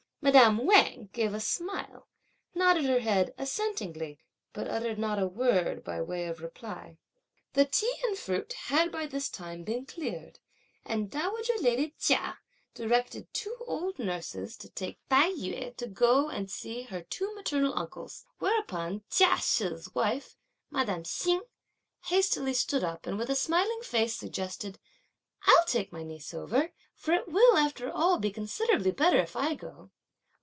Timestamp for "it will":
27.11-27.57